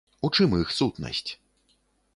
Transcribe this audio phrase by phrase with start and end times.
[0.27, 1.31] У чым іх сутнасць?